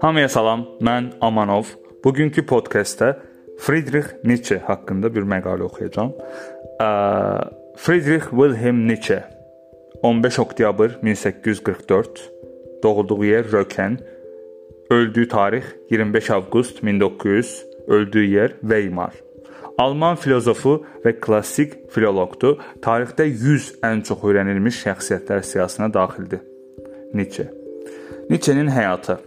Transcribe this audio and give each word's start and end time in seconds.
Hamıya 0.00 0.28
salam, 0.28 0.66
mən 0.80 1.04
Amanov. 1.20 1.64
Bugünkü 2.04 2.46
podkastda 2.46 3.18
Friedrich 3.58 4.06
Nietzsche 4.24 4.58
haqqında 4.58 5.14
bir 5.14 5.22
məqalə 5.22 5.62
oxuyacağam. 5.62 6.12
Friedrich 7.76 8.24
Wilhelm 8.30 8.88
Nietzsche 8.88 9.24
15 10.02 10.38
oktyabr 10.38 11.02
1844 11.02 12.30
doğulduğu 12.82 13.24
yer 13.24 13.52
Röken, 13.52 13.98
öldüyü 14.90 15.28
tarix 15.28 15.64
25 15.90 16.30
avqust 16.30 16.82
1900, 16.84 17.66
öldüyü 17.86 18.30
yer 18.30 18.50
Weimar. 18.60 19.12
Alman 19.78 20.14
filozofu 20.16 20.76
və 21.02 21.16
klassik 21.18 21.74
filoloqdur. 21.90 22.60
Tarixdə 22.82 23.26
100 23.26 23.70
ən 23.82 24.04
çox 24.06 24.22
öyrənilmiş 24.22 24.80
şəxsiyyətlər 24.84 25.42
siyahısına 25.42 25.88
daxildir. 25.94 26.42
Nietzsche. 27.14 27.48
Nietzschenin 28.30 28.70
həyatı 28.70 29.18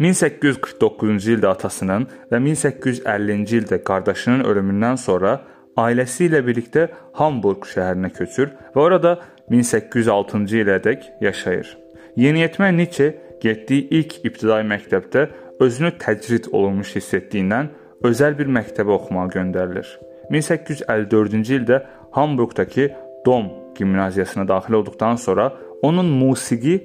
1849-cu 0.00 1.32
ildə 1.34 1.48
atasının 1.50 2.04
və 2.30 2.42
1850-ci 2.44 3.62
ildə 3.62 3.80
qardaşının 3.88 4.44
ölümündən 4.46 5.00
sonra 5.00 5.38
ailəsi 5.80 6.28
ilə 6.28 6.44
birlikdə 6.44 6.86
Hamburq 7.18 7.66
şəhərinə 7.72 8.12
köçür 8.14 8.52
və 8.76 8.84
orada 8.84 9.16
1806-cı 9.50 10.62
ilədək 10.62 11.10
yaşayır. 11.24 11.72
Yeniyetmə 12.20 12.70
Nietzsche 12.76 13.14
getdiyi 13.42 13.88
ilk 13.98 14.20
ibtidai 14.28 14.62
məktəbdə 14.68 15.28
özünü 15.64 15.96
təcrid 16.04 16.52
olunmuş 16.52 16.96
hiss 16.98 17.14
etdiyindən 17.16 17.72
özəl 18.04 18.36
bir 18.38 18.50
məktəbə 18.58 18.94
oxumağa 18.94 19.28
göndərilir. 19.34 19.88
1854-cü 20.30 21.60
ildə 21.62 21.80
Hamburqdakı 22.16 22.90
Dom 23.26 23.48
gimnaziyasına 23.78 24.48
daxil 24.48 24.72
olduqdan 24.72 25.16
sonra 25.16 25.52
onun 25.82 26.06
musiqi 26.20 26.76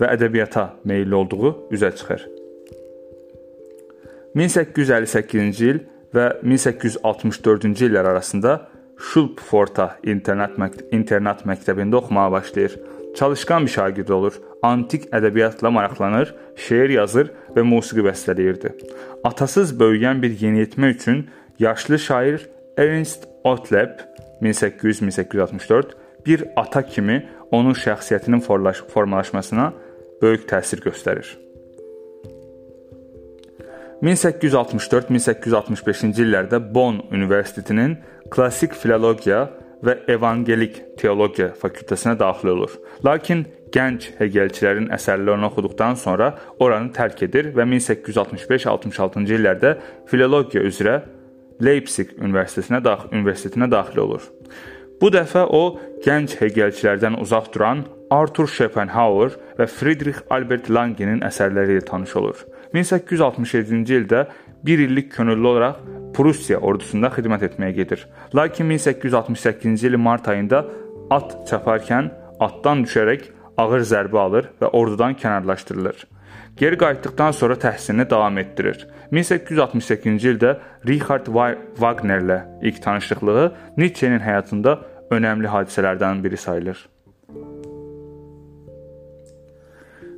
və 0.00 0.10
ədəbiyyata 0.14 0.66
meylli 0.84 1.14
olduğu 1.14 1.54
üzə 1.74 1.90
çıxır. 1.96 2.26
1858-ci 4.36 5.70
il 5.70 5.80
və 6.14 6.26
1864-cü 6.42 7.88
illər 7.88 8.10
arasında 8.12 8.58
Schulpforta 8.98 9.92
internat, 10.02 10.56
məkt 10.58 10.82
internat 10.94 11.44
məktəbində 11.46 12.00
oxumağa 12.00 12.30
başlayır. 12.34 12.74
Çalışqan 13.18 13.66
bir 13.66 13.70
şagird 13.70 14.08
olur. 14.08 14.32
Antik 14.62 15.04
ədəbiyyatla 15.10 15.70
maraqlanır, 15.74 16.34
şeir 16.56 16.90
yazır 16.94 17.32
və 17.56 17.62
musiqi 17.66 18.02
bəstələyirdi. 18.06 18.70
Atasız 19.26 19.72
böyüyən 19.80 20.22
bir 20.22 20.30
yeniyetmə 20.38 20.92
üçün 20.94 21.26
yaşlı 21.58 21.98
şair 21.98 22.48
Ernst 22.76 23.26
Otlep 23.44 24.00
1800-1864 24.42 25.84
bir 26.26 26.44
ata 26.56 26.86
kimi 26.86 27.28
onun 27.50 27.74
şəxsiyyətinin 27.74 28.40
formalaşmasına 28.94 29.72
böyük 30.22 30.50
təsir 30.50 30.80
göstərir. 30.86 31.26
1864-1865-ci 34.02 36.22
illərdə 36.22 36.74
Bonn 36.74 37.00
Universitetinin 37.10 37.98
klassik 38.30 38.74
filologiya 38.74 39.50
və 39.84 39.94
evangelik 40.10 40.80
teologiya 40.98 41.52
fakültəsinə 41.60 42.16
daxil 42.18 42.54
olur. 42.54 42.74
Lakin 43.06 43.44
gənc 43.74 44.08
Hegelçilərin 44.18 44.88
əsərlərini 44.94 45.48
oxuduqdan 45.50 45.98
sonra 46.00 46.32
oranı 46.62 46.92
tərk 46.96 47.22
edir 47.28 47.52
və 47.56 47.66
1865-66-cı 47.68 49.36
illərdə 49.38 49.74
filologiya 50.10 50.64
üzrə 50.68 50.98
Leipzig 51.64 52.14
Universitetinə 52.18 52.80
daxil 52.84 53.14
universitetinə 53.18 53.70
daxil 53.70 54.04
olur. 54.06 54.26
Bu 54.98 55.12
dəfə 55.14 55.44
o 55.54 55.62
gənc 56.04 56.38
Hegelçilərdən 56.40 57.18
uzaq 57.22 57.52
duran 57.54 57.84
Arthur 58.14 58.48
Schopenhauer 58.50 59.36
və 59.58 59.66
Friedrich 59.70 60.22
Albert 60.32 60.70
Lange'nin 60.72 61.20
əsərləri 61.26 61.76
ilə 61.76 61.86
tanış 61.86 62.16
olur. 62.18 62.40
1867-ci 62.74 63.98
ildə 64.02 64.24
1 64.66 64.84
illik 64.88 65.12
könüllü 65.14 65.46
olaraq 65.52 65.82
Prussiya 66.14 66.58
ordusunda 66.60 67.10
xidmət 67.14 67.44
etməyə 67.50 67.74
gedir. 67.76 68.06
Lakin 68.34 68.70
1868-ci 68.70 69.86
ilin 69.86 70.00
mart 70.00 70.28
ayında 70.28 70.64
at 71.10 71.34
çaparkən 71.50 72.10
atdan 72.40 72.84
düşərək 72.86 73.28
ağır 73.58 73.84
zərbə 73.92 74.18
alır 74.18 74.50
və 74.60 74.70
ordudan 74.72 75.16
kənarlaşdırılır. 75.18 76.04
Geri 76.58 76.78
qayıtdıqdan 76.78 77.32
sonra 77.38 77.54
təhsilini 77.54 78.10
davam 78.10 78.38
etdirir. 78.38 78.86
1868-ci 79.12 80.32
ildə 80.34 80.56
Richard 80.86 81.26
Wagnerlə 81.78 82.38
ilk 82.62 82.82
tanışlığı 82.82 83.52
Nietzschenin 83.76 84.22
həyatında 84.22 84.78
önəmli 85.10 85.48
hadisələrdən 85.54 86.24
biri 86.24 86.36
sayılır. 86.36 86.88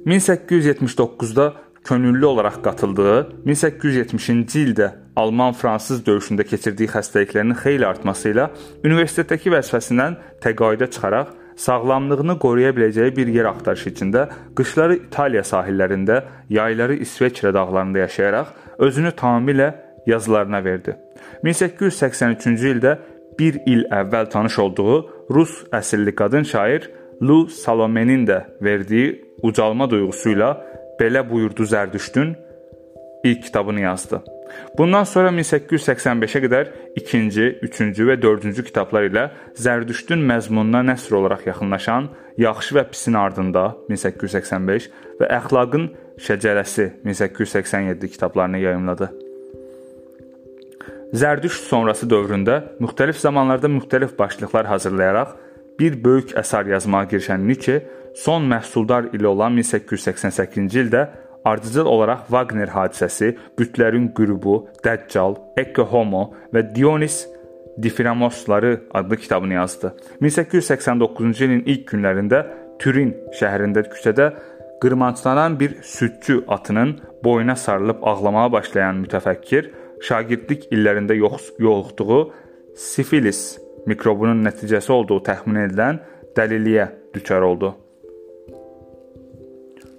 1879-da 0.07 1.55
könüllü 1.85 2.27
olaraq 2.27 2.63
qatıldığı, 2.65 3.33
1870-ci 3.47 4.65
ildə 4.65 4.89
Alman-Fransız 5.17 6.05
döyüşündə 6.07 6.47
keçirdiyi 6.47 6.89
xəstəliklərinin 6.93 7.59
xeyli 7.59 7.87
artması 7.87 8.31
ilə 8.33 8.49
universitetdəki 8.87 9.53
vəzifəsindən 9.55 10.17
təqaüdə 10.45 10.91
çıxaraq 10.95 11.35
sağlamlığını 11.61 12.39
qoruya 12.39 12.71
biləcəyi 12.77 13.15
bir 13.17 13.29
yer 13.35 13.51
axtarışı 13.51 13.91
içində 13.91 14.27
qışları 14.57 14.97
İtaliya 14.97 15.43
sahillərində, 15.45 16.23
yayları 16.49 16.97
İsveçrə 17.05 17.53
dağlarında 17.55 18.07
yaşayaraq 18.07 18.55
özünü 18.79 19.13
tamamilə 19.23 19.75
yazılarına 20.07 20.65
verdi. 20.65 20.97
1883-cü 21.45 22.75
ildə 22.75 22.97
bir 23.39 23.61
il 23.67 23.85
əvvəl 24.01 24.31
tanış 24.31 24.59
olduğu 24.59 24.97
Rus 25.35 25.63
əsilli 25.73 26.15
qadın 26.15 26.49
şair 26.49 26.91
Lu 27.23 27.47
Salomenin 27.49 28.27
də 28.27 28.43
verdiyi 28.63 29.13
ucalma 29.43 29.91
duyğusuyla 29.91 30.51
belə 31.01 31.25
buyurdu 31.31 31.63
Zərdüştün 31.63 32.37
ilk 33.25 33.43
kitabını 33.43 33.81
yazdı. 33.81 34.23
Bundan 34.79 35.07
sonra 35.09 35.31
1885-ə 35.35 36.43
qədər 36.45 36.71
2-ci, 36.99 37.47
3-cü 37.67 38.09
və 38.11 38.17
4-cü 38.23 38.67
kitablar 38.69 39.09
ilə 39.11 39.29
Zərdüştün 39.59 40.23
məzmununa 40.31 40.83
nəsr 40.93 41.17
olaraq 41.21 41.47
yaxınlaşan 41.51 42.11
Yaxşı 42.41 42.77
və 42.79 42.87
pisin 42.93 43.19
ardında 43.21 43.65
1885 43.91 44.91
və 45.21 45.29
Əxlaqın 45.41 45.91
şəcərəsi 46.21 46.87
1887 47.05 48.11
kitablarını 48.15 48.63
yayımladı. 48.65 49.11
Zərdüşt 51.11 51.67
sonrası 51.67 52.07
dövründə 52.07 52.61
müxtəlif 52.81 53.19
zamanlarda 53.19 53.69
müxtəlif 53.69 54.13
başlıqlar 54.19 54.69
hazırlayaraq 54.71 55.33
bir 55.81 55.97
böyük 56.05 56.37
əsər 56.39 56.71
yazmağa 56.71 57.09
girişən 57.11 57.43
Nietzsche 57.49 57.81
son 58.15 58.47
məhsuldar 58.53 59.09
ili 59.17 59.27
olan 59.27 59.57
1888-ci 59.59 60.85
ildə 60.85 61.03
ardıcıl 61.45 61.87
olaraq 61.87 62.29
Wagner 62.29 62.69
hadisəsi, 62.69 63.35
bütlərin 63.59 64.11
qürubu, 64.17 64.67
Dəccal, 64.85 65.37
Ecce 65.57 65.83
Homo 65.83 66.31
və 66.55 66.65
Dionis 66.75 67.27
Diframosları 67.83 68.81
adlı 68.95 69.17
kitabını 69.17 69.55
yazdı. 69.55 69.95
1889-cu 70.23 71.45
ilin 71.45 71.63
ilk 71.67 71.87
günlərində 71.93 72.45
Turin 72.81 73.13
şəhərində 73.37 73.85
küçədə 73.93 74.31
qırmanclanan 74.81 75.61
bir 75.61 75.77
südçü 75.83 76.45
atının 76.49 76.99
boyuna 77.25 77.57
sarılıb 77.57 78.03
ağlamağa 78.03 78.53
başlayan 78.53 79.03
mütəfəkkir 79.05 79.71
şagirdlik 80.03 80.71
illərində 80.73 81.17
yoluxduğu 81.17 82.21
sifilis 82.77 83.59
mikrobunun 83.87 84.41
nəticəsi 84.45 84.93
olduğu 84.93 85.21
təxmin 85.29 85.61
edilən 85.67 86.01
dəliliyə 86.37 86.89
düçar 87.15 87.43
oldu. 87.43 87.75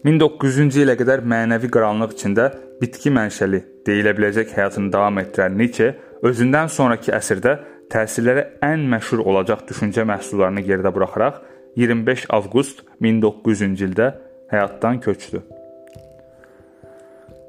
1900-cü 0.02 0.82
ilə 0.82 0.96
qədər 0.98 1.22
mənəvi 1.30 1.70
qaranlıq 1.70 2.16
içində 2.16 2.48
bitki 2.82 3.12
mənşəli 3.14 3.60
deyilə 3.86 4.16
biləcək 4.18 4.56
həyatını 4.56 4.90
davam 4.94 5.20
etdirən 5.22 5.54
Nietzsche 5.60 5.92
özündən 6.26 6.72
sonrakı 6.74 7.14
əsrdə 7.14 7.54
təsirləri 7.94 8.48
ən 8.66 8.88
məşhur 8.90 9.22
olacaq 9.22 9.62
düşüncə 9.70 10.08
məhsullarını 10.10 10.66
gerdə 10.66 10.94
buraxaraq 10.96 11.38
25 11.78 12.26
avqust 12.34 12.82
1900-cü 13.06 13.92
ildə 13.92 14.10
həyatdan 14.50 14.98
köçdü. 15.06 15.44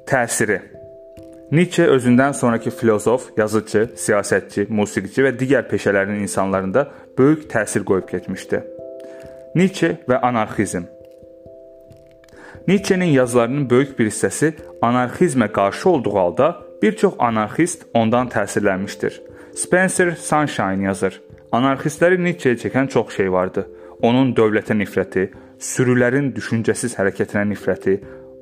Təsiri 0.05 0.61
Nietzsche 1.53 1.89
özündən 1.89 2.33
sonrakı 2.33 2.69
filosof, 2.69 3.31
yazıcı, 3.37 3.87
siyasətçi, 3.97 4.69
musiqiçi 4.69 5.25
və 5.25 5.33
digər 5.37 5.65
peşələrin 5.69 6.21
insanlarında 6.21 6.87
böyük 7.17 7.49
təsir 7.49 7.85
qoyub 7.85 8.09
getmişdi. 8.09 8.61
Nietzsche 9.55 9.95
və 10.09 10.21
anarxizm 10.21 10.92
Nietzschenin 12.67 13.05
yazılarının 13.05 13.69
böyük 13.69 13.99
bir 13.99 14.07
hissəsi 14.07 14.53
anarxizmə 14.81 15.51
qarşı 15.51 15.89
olduğu 15.89 16.13
halda 16.13 16.57
bir 16.81 16.95
çox 16.95 17.13
anarxist 17.19 17.85
ondan 17.93 18.27
təsirlənmişdir. 18.27 19.21
Spencer 19.55 20.11
Sunshine 20.11 20.83
yazır: 20.83 21.21
Anarxistləri 21.51 22.17
Nietzscheyə 22.23 22.55
çəkən 22.63 22.87
çox 22.87 23.15
şey 23.15 23.31
vardı. 23.31 23.67
Onun 24.01 24.31
dövlətə 24.35 24.77
nifrəti, 24.79 25.29
sürülərin 25.59 26.31
düşüncəsiz 26.35 26.95
hərəkətinə 26.99 27.43
nifrəti, 27.51 27.99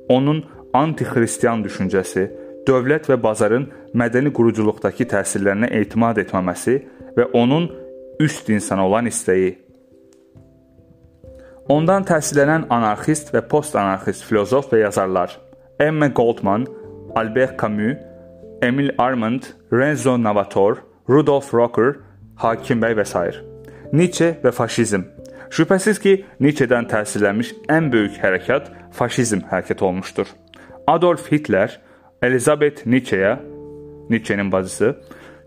onun 0.08 0.44
anti-xristian 0.74 1.64
düşüncəsi, 1.66 2.28
dövlət 2.66 3.10
və 3.10 3.18
bazarın 3.22 3.68
mədəni 3.94 4.32
quruculuqdakı 4.38 5.06
təsirlərinə 5.12 5.70
etimad 5.82 6.18
etməməsi 6.22 6.78
və 7.18 7.28
onun 7.32 7.70
üst 8.20 8.48
insana 8.48 8.86
olan 8.86 9.06
istəyi. 9.06 9.58
Ondan 11.70 12.02
təsirlənən 12.02 12.64
anarxist 12.74 13.28
və 13.30 13.44
post-anarxist 13.46 14.24
filosof 14.26 14.72
və 14.72 14.80
yazarlar 14.82 15.36
Emma 15.78 16.08
Goldman, 16.08 16.66
Albert 17.14 17.54
Camus, 17.60 18.00
Emil 18.62 18.90
Armand, 18.98 19.46
Renzo 19.72 20.16
Navator, 20.16 20.82
Rudolf 21.08 21.52
Rocker, 21.54 22.00
Hakim 22.36 22.82
bəy 22.82 22.96
və 22.98 23.04
s. 23.06 23.22
Nietzsche 23.92 24.32
və 24.42 24.50
faşizm. 24.54 25.04
Şübhəsiz 25.52 26.00
ki, 26.02 26.16
Nietzsche-dən 26.40 26.88
təsirlənmiş 26.90 27.54
ən 27.70 27.92
böyük 27.92 28.18
hərəkat 28.22 28.70
faşizm 28.96 29.44
hərəkəti 29.50 29.84
olmuşdur. 29.84 30.26
Adolf 30.86 31.30
Hitler 31.30 31.78
Elizabeth 32.22 32.86
Nietzsche-yə, 32.86 33.36
Nietzsche-nin 34.10 34.50
bacısı, 34.52 34.96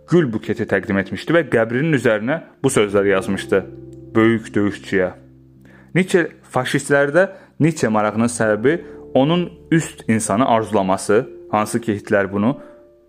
gül 0.08 0.32
buketi 0.32 0.68
təqdim 0.70 1.00
etmişdi 1.02 1.36
və 1.40 1.46
qəbrinin 1.52 2.00
üzərinə 2.00 2.42
bu 2.64 2.72
sözləri 2.72 3.16
yazmışdı: 3.16 3.64
Böyük 4.16 4.54
döyüşçüyə. 4.56 5.25
Nietzsche 5.96 6.28
faşistlərdə 6.52 7.30
Nietzsche 7.60 7.88
marağının 7.88 8.32
səbəbi 8.32 8.80
onun 9.16 9.50
üst 9.72 10.04
insanı 10.10 10.48
arzulaması, 10.48 11.30
hansı 11.52 11.82
ki 11.82 11.96
Hitler 11.96 12.34
bunu 12.34 12.60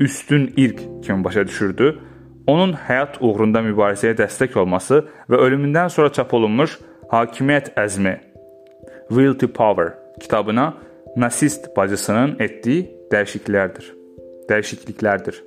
üstün 0.01 0.55
irq 0.57 1.03
kimi 1.03 1.25
başa 1.25 1.47
düşürdü. 1.47 1.99
Onun 2.47 2.77
həyat 2.79 3.19
uğrunda 3.21 3.59
mübarizəyə 3.67 4.15
dəstək 4.21 4.55
olması 4.59 5.03
və 5.31 5.41
ölümündən 5.49 5.91
sonra 5.91 6.13
çap 6.13 6.35
olunmuş 6.35 6.79
Hakimiyyət 7.11 7.73
əzmi 7.79 8.17
Will 9.09 9.35
to 9.39 9.49
Power 9.49 9.93
kitabına 10.21 10.75
nasist 11.17 11.77
bacısının 11.77 12.37
etdiyi 12.39 12.87
dəyişikliklərdir. 13.11 13.91
Dəyişikliklərdir. 14.51 15.43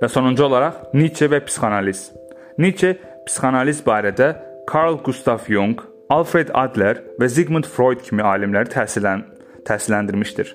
Və 0.00 0.08
sonuncu 0.08 0.44
olaraq 0.44 0.94
Nietzsche 0.94 1.28
və 1.28 1.40
psixanaliz. 1.44 2.10
Nietzsche 2.58 2.96
psixanaliz 3.26 3.80
barədə 3.84 4.32
Carl 4.72 4.96
Gustav 5.04 5.38
Jung, 5.48 5.80
Alfred 6.10 6.50
Adler 6.54 7.00
və 7.20 7.28
Sigmund 7.28 7.66
Freud 7.68 8.02
kimi 8.04 8.22
alimləri 8.24 8.70
təhsilən 8.72 9.24
təhsilləndirmişdir. 9.68 10.54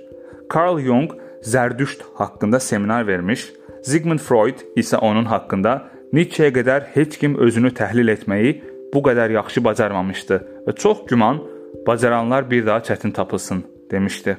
Carl 0.54 0.80
Jung 0.82 1.14
Zərdüşt 1.42 2.04
haqqında 2.20 2.60
seminar 2.60 3.08
vermiş, 3.08 3.46
Sigmund 3.84 4.20
Freud 4.20 4.66
isə 4.76 4.98
onun 4.98 5.30
haqqında 5.30 5.76
Nietzsche-yə 6.14 6.52
qədər 6.56 6.90
heç 6.96 7.20
kim 7.22 7.38
özünü 7.40 7.72
təhlil 7.78 8.12
etməyi 8.16 8.58
bu 8.94 9.04
qədər 9.06 9.38
yaxşı 9.38 9.64
bacarmamışdı 9.64 10.42
və 10.68 10.76
çox 10.76 11.06
güman 11.08 11.44
bacaranlar 11.88 12.50
bir 12.52 12.66
daha 12.66 12.80
çətin 12.80 13.14
tapılsın 13.14 13.64
demişdi. 13.92 14.38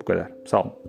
Bu 0.00 0.12
qədər. 0.12 0.28
Sağ 0.46 0.62
olun. 0.62 0.79